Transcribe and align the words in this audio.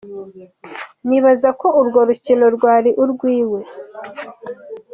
Nibaza 1.07 1.49
ko 1.59 1.67
urwo 1.79 1.99
rukino 2.09 2.45
rwari 2.55 2.89
urwiwe. 3.03 3.59